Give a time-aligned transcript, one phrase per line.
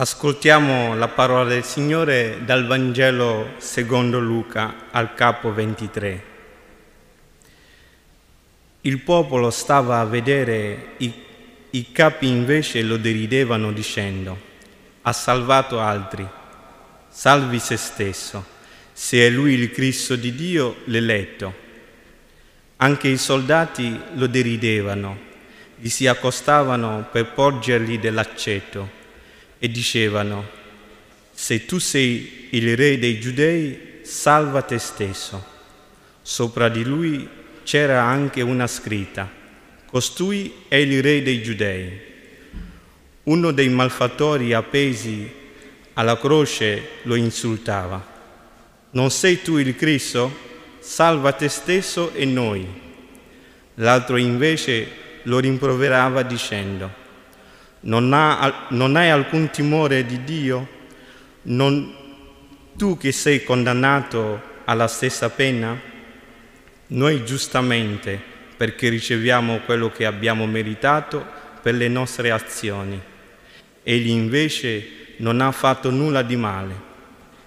[0.00, 6.24] Ascoltiamo la parola del Signore dal Vangelo secondo Luca al capo 23.
[8.80, 11.12] Il popolo stava a vedere, i,
[11.72, 14.38] i capi invece lo deridevano dicendo,
[15.02, 16.26] ha salvato altri,
[17.10, 18.42] salvi se stesso,
[18.94, 21.52] se è lui il Cristo di Dio, l'eletto.
[22.76, 25.18] Anche i soldati lo deridevano,
[25.76, 28.96] gli si accostavano per porgergli dell'accetto
[29.60, 30.48] e dicevano,
[31.32, 35.44] se tu sei il re dei giudei, salva te stesso.
[36.22, 37.28] Sopra di lui
[37.62, 39.30] c'era anche una scritta,
[39.86, 42.08] costui è il re dei giudei.
[43.24, 45.30] Uno dei malfattori appesi
[45.92, 48.04] alla croce lo insultava.
[48.92, 50.48] Non sei tu il Cristo?
[50.78, 52.66] Salva te stesso e noi.
[53.74, 54.88] L'altro invece
[55.24, 56.99] lo rimproverava dicendo,
[57.80, 60.68] non, ha, non hai alcun timore di Dio?
[61.42, 61.94] Non,
[62.76, 65.78] tu che sei condannato alla stessa pena?
[66.88, 68.20] Noi giustamente,
[68.56, 71.24] perché riceviamo quello che abbiamo meritato
[71.62, 73.00] per le nostre azioni.
[73.82, 74.86] Egli invece
[75.18, 76.88] non ha fatto nulla di male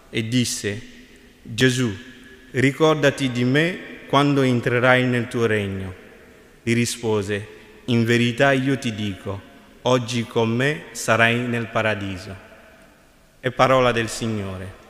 [0.09, 0.81] e disse,
[1.41, 1.95] Gesù,
[2.51, 5.93] ricordati di me quando entrerai nel tuo regno.
[6.63, 7.47] Gli rispose,
[7.85, 9.51] in verità io ti dico,
[9.83, 12.35] oggi con me sarai nel paradiso.
[13.39, 14.82] È parola del Signore.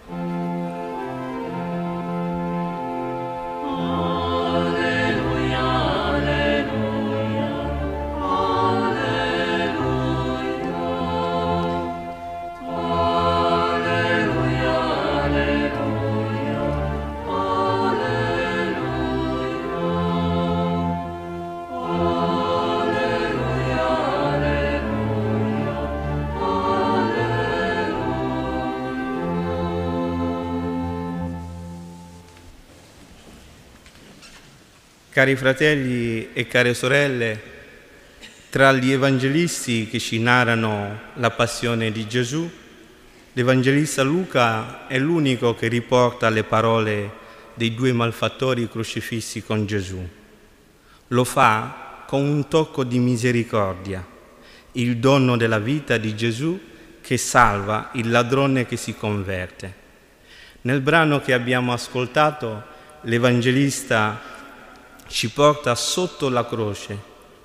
[35.14, 37.40] Cari fratelli e care sorelle,
[38.50, 42.50] tra gli evangelisti che ci narrano la passione di Gesù,
[43.34, 47.12] l'evangelista Luca è l'unico che riporta le parole
[47.54, 50.04] dei due malfattori crocifissi con Gesù.
[51.10, 54.04] Lo fa con un tocco di misericordia,
[54.72, 56.60] il dono della vita di Gesù
[57.02, 59.74] che salva il ladrone che si converte.
[60.62, 62.64] Nel brano che abbiamo ascoltato,
[63.02, 64.33] l'evangelista
[65.14, 66.98] ci porta sotto la croce,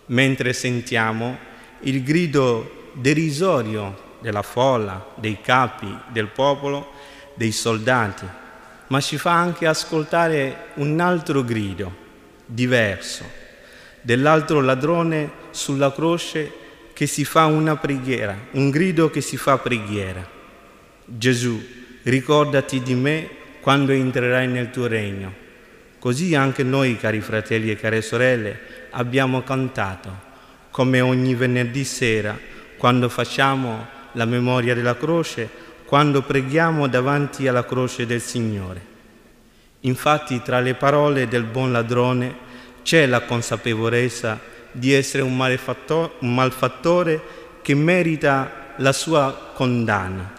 [0.06, 1.36] mentre sentiamo
[1.80, 6.92] il grido derisorio della folla, dei capi del popolo,
[7.34, 8.26] dei soldati,
[8.86, 11.94] ma ci fa anche ascoltare un altro grido,
[12.46, 13.24] diverso,
[14.00, 16.50] dell'altro ladrone sulla croce
[16.94, 20.26] che si fa una preghiera, un grido che si fa preghiera.
[21.04, 21.62] Gesù,
[22.04, 23.28] ricordati di me
[23.60, 25.46] quando entrerai nel tuo regno.
[25.98, 28.58] Così anche noi, cari fratelli e care sorelle,
[28.90, 30.26] abbiamo cantato,
[30.70, 32.38] come ogni venerdì sera,
[32.76, 35.48] quando facciamo la memoria della croce,
[35.84, 38.80] quando preghiamo davanti alla croce del Signore.
[39.80, 42.46] Infatti tra le parole del buon ladrone
[42.82, 44.38] c'è la consapevolezza
[44.70, 47.20] di essere un, un malfattore
[47.62, 50.32] che merita la sua condanna.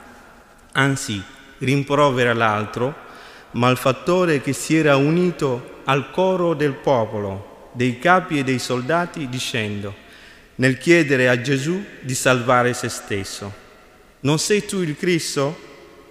[0.73, 1.21] Anzi,
[1.59, 3.07] rimprovera l'altro
[3.51, 9.93] malfattore che si era unito al coro del popolo, dei capi e dei soldati, dicendo,
[10.55, 13.67] nel chiedere a Gesù di salvare se stesso,
[14.21, 15.67] non sei tu il Cristo?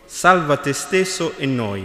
[0.06, 1.84] Salva te stesso e noi.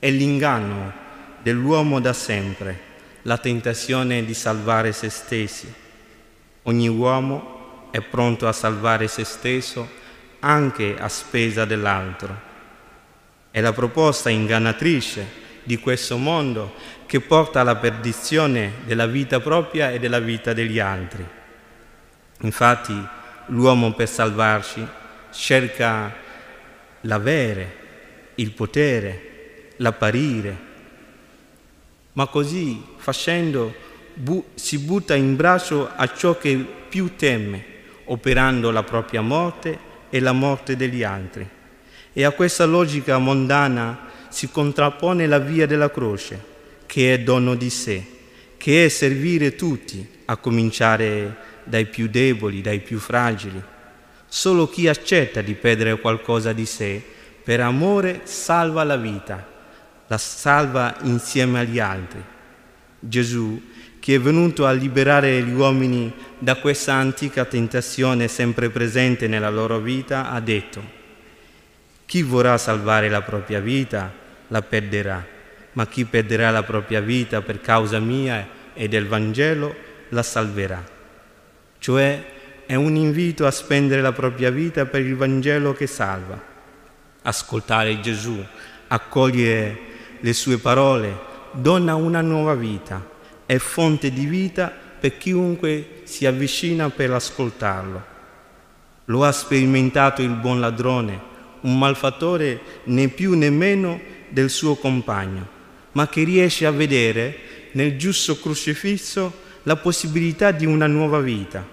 [0.00, 0.92] È l'inganno
[1.40, 2.78] dell'uomo da sempre,
[3.22, 5.72] la tentazione di salvare se stessi.
[6.64, 9.88] Ogni uomo è pronto a salvare se stesso
[10.40, 12.48] anche a spesa dell'altro.
[13.50, 16.74] È la proposta ingannatrice di questo mondo
[17.06, 21.26] che porta alla perdizione della vita propria e della vita degli altri.
[22.42, 22.94] Infatti
[23.46, 24.86] l'uomo per salvarci
[25.32, 26.14] cerca
[27.02, 27.76] l'avere,
[28.36, 30.68] il potere, l'apparire,
[32.12, 33.74] ma così facendo
[34.14, 36.56] bu- si butta in braccio a ciò che
[36.88, 37.64] più teme,
[38.04, 39.78] operando la propria morte
[40.10, 41.58] e la morte degli altri.
[42.12, 46.42] E a questa logica mondana si contrappone la via della croce,
[46.86, 48.04] che è dono di sé,
[48.56, 53.62] che è servire tutti, a cominciare dai più deboli, dai più fragili.
[54.26, 57.02] Solo chi accetta di perdere qualcosa di sé,
[57.42, 59.46] per amore salva la vita,
[60.06, 62.22] la salva insieme agli altri.
[62.98, 63.60] Gesù,
[63.98, 69.78] che è venuto a liberare gli uomini da questa antica tentazione sempre presente nella loro
[69.78, 70.98] vita, ha detto,
[72.10, 74.12] chi vorrà salvare la propria vita
[74.48, 75.24] la perderà,
[75.74, 79.72] ma chi perderà la propria vita per causa mia e del Vangelo
[80.08, 80.84] la salverà.
[81.78, 82.24] Cioè
[82.66, 86.42] è un invito a spendere la propria vita per il Vangelo che salva,
[87.22, 88.44] ascoltare Gesù,
[88.88, 89.78] accogliere
[90.18, 91.16] le sue parole,
[91.52, 93.08] dona una nuova vita,
[93.46, 98.04] è fonte di vita per chiunque si avvicina per ascoltarlo.
[99.04, 101.28] Lo ha sperimentato il buon ladrone,
[101.62, 105.46] un malfattore né più né meno del suo compagno,
[105.92, 111.66] ma che riesce a vedere nel giusto crocifisso la possibilità di una nuova vita.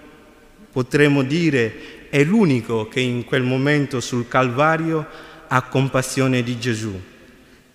[0.72, 5.06] Potremmo dire è l'unico che in quel momento sul Calvario
[5.48, 7.00] ha compassione di Gesù.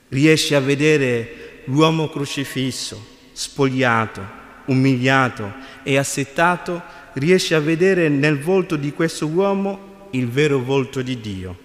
[0.09, 6.82] Riesce a vedere l'uomo crocifisso, spogliato, umiliato e assettato,
[7.14, 11.56] riesce a vedere nel volto di questo uomo il vero volto di Dio,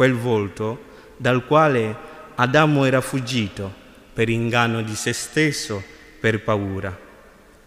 [0.00, 0.84] quel volto
[1.18, 1.94] dal quale
[2.36, 3.70] Adamo era fuggito
[4.14, 5.84] per inganno di se stesso,
[6.18, 6.98] per paura.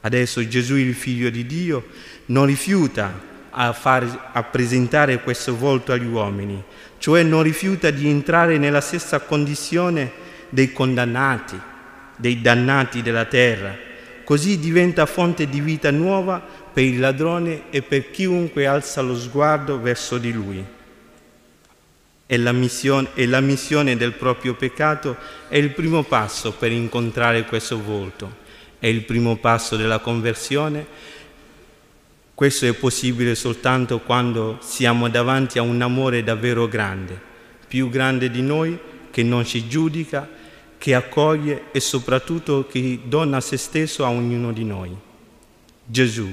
[0.01, 1.85] Adesso Gesù, il figlio di Dio,
[2.25, 3.21] non rifiuta
[3.51, 6.63] a, far, a presentare questo volto agli uomini,
[6.97, 10.11] cioè non rifiuta di entrare nella stessa condizione
[10.49, 11.61] dei condannati,
[12.15, 13.77] dei dannati della terra,
[14.23, 16.41] Così diventa fonte di vita nuova
[16.73, 20.65] per il ladrone e per chiunque alza lo sguardo verso di lui.
[22.33, 27.45] E la, missione, e la missione del proprio peccato è il primo passo per incontrare
[27.45, 28.37] questo volto,
[28.79, 30.83] è il primo passo della conversione.
[32.33, 37.21] Questo è possibile soltanto quando siamo davanti a un amore davvero grande,
[37.67, 38.79] più grande di noi,
[39.11, 40.27] che non ci giudica
[40.79, 44.89] che accoglie e soprattutto che dona se stesso a ognuno di noi.
[45.85, 46.27] Gesù,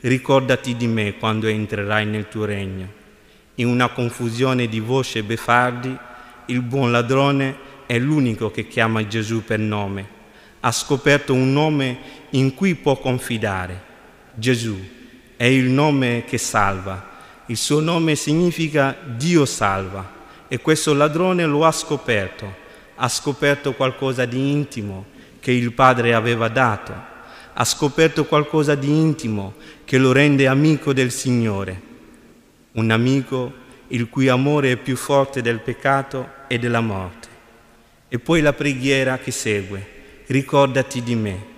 [0.00, 3.00] ricordati di me quando entrerai nel tuo regno.
[3.56, 5.96] In una confusione di voci beffardi,
[6.46, 10.20] il buon ladrone è l'unico che chiama Gesù per nome.
[10.60, 11.98] Ha scoperto un nome
[12.30, 13.90] in cui può confidare.
[14.34, 14.78] Gesù
[15.36, 17.10] è il nome che salva.
[17.46, 22.60] Il suo nome significa Dio salva e questo ladrone lo ha scoperto
[22.96, 25.06] ha scoperto qualcosa di intimo
[25.40, 26.94] che il Padre aveva dato,
[27.52, 29.54] ha scoperto qualcosa di intimo
[29.84, 31.80] che lo rende amico del Signore,
[32.72, 37.28] un amico il cui amore è più forte del peccato e della morte.
[38.08, 39.86] E poi la preghiera che segue,
[40.26, 41.50] ricordati di me,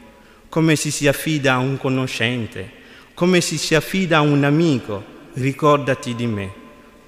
[0.48, 2.82] come si si affida a un conoscente,
[3.14, 6.62] come si si affida a un amico, ricordati di me.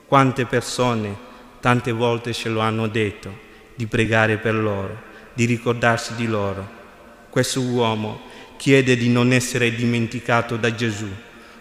[0.07, 1.25] Quante persone
[1.61, 3.45] tante volte ce lo hanno detto
[3.75, 4.97] di pregare per loro,
[5.35, 6.75] di ricordarsi di loro.
[7.29, 8.21] Questo uomo
[8.57, 11.09] chiede di non essere dimenticato da Gesù,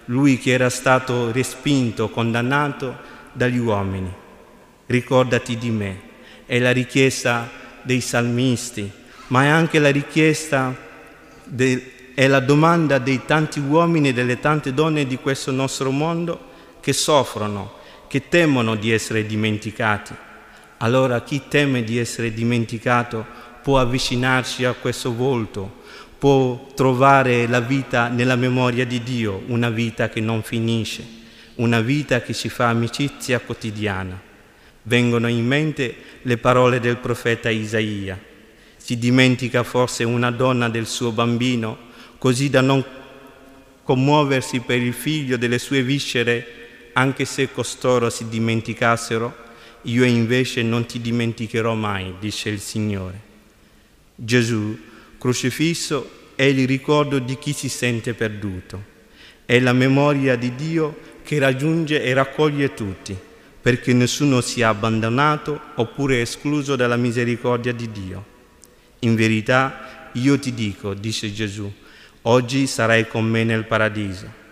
[0.05, 2.97] lui che era stato respinto, condannato
[3.31, 4.11] dagli uomini.
[4.85, 6.01] Ricordati di me.
[6.45, 7.49] È la richiesta
[7.81, 8.89] dei salmisti,
[9.27, 10.75] ma è anche la richiesta,
[11.43, 16.53] de, è la domanda dei tanti uomini e delle tante donne di questo nostro mondo
[16.79, 17.73] che soffrono,
[18.07, 20.15] che temono di essere dimenticati
[20.77, 23.25] allora chi teme di essere dimenticato
[23.65, 25.81] può avvicinarsi a questo volto,
[26.19, 31.03] può trovare la vita nella memoria di Dio, una vita che non finisce,
[31.55, 34.21] una vita che ci fa amicizia quotidiana.
[34.83, 38.19] Vengono in mente le parole del profeta Isaia.
[38.77, 41.75] Si dimentica forse una donna del suo bambino,
[42.19, 42.85] così da non
[43.81, 49.41] commuoversi per il figlio delle sue viscere, anche se costoro si dimenticassero
[49.87, 53.24] io invece non ti dimenticherò mai, dice il Signore.
[54.15, 54.77] Gesù,
[55.17, 58.93] crocifisso, è il ricordo di chi si sente perduto.
[59.45, 63.17] È la memoria di Dio che raggiunge e raccoglie tutti,
[63.61, 68.25] perché nessuno sia abbandonato oppure escluso dalla misericordia di Dio.
[68.99, 71.71] In verità, io ti dico, dice Gesù,
[72.23, 74.43] oggi sarai con me nel paradiso.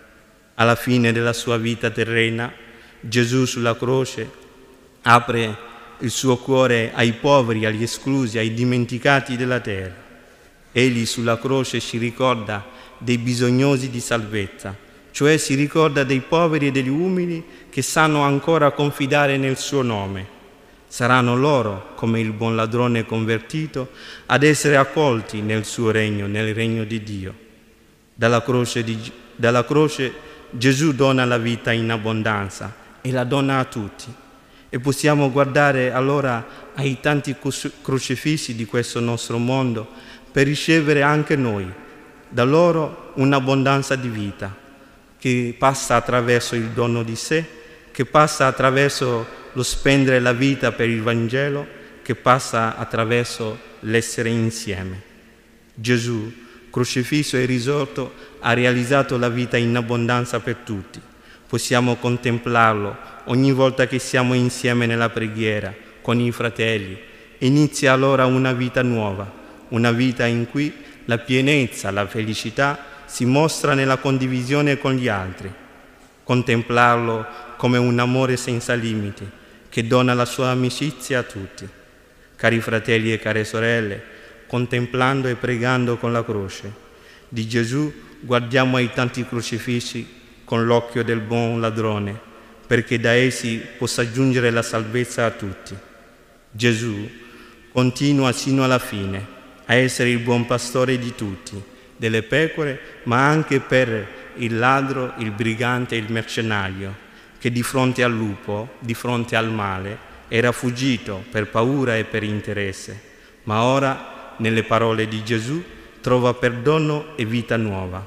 [0.55, 2.51] Alla fine della sua vita terrena,
[2.99, 4.29] Gesù sulla croce
[5.01, 5.57] apre
[6.03, 9.95] il suo cuore ai poveri, agli esclusi, ai dimenticati della terra.
[10.73, 12.65] Egli sulla croce ci ricorda
[12.97, 14.75] dei bisognosi di salvezza,
[15.11, 20.41] cioè si ricorda dei poveri e degli umili che sanno ancora confidare nel suo nome.
[20.87, 23.89] Saranno loro, come il buon ladrone convertito,
[24.25, 27.33] ad essere accolti nel suo regno, nel regno di Dio.
[28.13, 28.99] Dalla croce, di,
[29.35, 30.13] dalla croce
[30.49, 34.21] Gesù dona la vita in abbondanza e la dona a tutti
[34.73, 37.35] e possiamo guardare allora ai tanti
[37.83, 39.87] crocifissi di questo nostro mondo
[40.31, 41.71] per ricevere anche noi
[42.27, 44.51] da loro un'abbondanza di vita
[45.19, 47.45] che passa attraverso il dono di sé,
[47.91, 51.67] che passa attraverso lo spendere la vita per il Vangelo,
[52.01, 54.99] che passa attraverso l'essere insieme.
[55.75, 56.33] Gesù,
[56.71, 60.99] crocifisso e risorto, ha realizzato la vita in abbondanza per tutti.
[61.53, 66.97] Possiamo contemplarlo ogni volta che siamo insieme nella preghiera con i fratelli.
[67.37, 69.31] Inizia allora una vita nuova,
[69.67, 70.73] una vita in cui
[71.05, 75.53] la pienezza, la felicità si mostra nella condivisione con gli altri.
[76.23, 77.23] Contemplarlo
[77.55, 79.29] come un amore senza limiti
[79.69, 81.69] che dona la sua amicizia a tutti.
[82.35, 84.01] Cari fratelli e care sorelle,
[84.47, 86.73] contemplando e pregando con la croce
[87.29, 90.21] di Gesù, guardiamo ai tanti crocifissi
[90.53, 92.15] con l'occhio del buon ladrone,
[92.67, 95.75] perché da essi possa giungere la salvezza a tutti.
[96.51, 97.09] Gesù
[97.71, 99.25] continua sino alla fine
[99.65, 101.59] a essere il buon pastore di tutti,
[101.97, 106.93] delle pecore, ma anche per il ladro, il brigante, il mercenario,
[107.39, 112.21] che di fronte al lupo, di fronte al male, era fuggito per paura e per
[112.21, 113.01] interesse,
[113.45, 115.63] ma ora, nelle parole di Gesù,
[115.99, 118.05] trova perdono e vita nuova.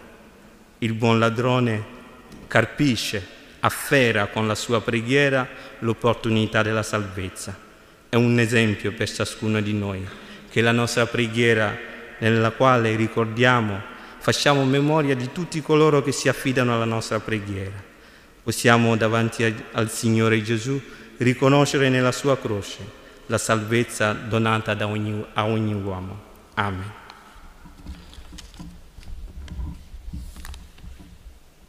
[0.78, 1.94] Il buon ladrone
[2.46, 5.46] carpisce, afferra con la sua preghiera
[5.80, 7.56] l'opportunità della salvezza.
[8.08, 10.06] È un esempio per ciascuno di noi,
[10.48, 11.76] che la nostra preghiera
[12.18, 13.80] nella quale ricordiamo,
[14.18, 17.84] facciamo memoria di tutti coloro che si affidano alla nostra preghiera.
[18.42, 20.80] Possiamo davanti al Signore Gesù
[21.18, 26.22] riconoscere nella sua croce la salvezza donata ogni, a ogni uomo.
[26.54, 27.05] Amen.